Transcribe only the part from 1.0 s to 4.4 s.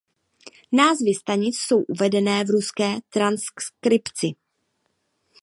stanic jsou uvedené v ruské transkripci.